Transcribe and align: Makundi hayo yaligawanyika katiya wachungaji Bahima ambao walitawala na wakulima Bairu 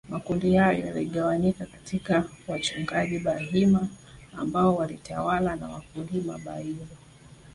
Makundi 0.09 0.55
hayo 0.55 0.85
yaligawanyika 0.87 1.65
katiya 1.65 2.25
wachungaji 2.47 3.19
Bahima 3.19 3.87
ambao 4.37 4.75
walitawala 4.75 5.55
na 5.55 5.69
wakulima 5.69 6.37
Bairu 6.37 6.87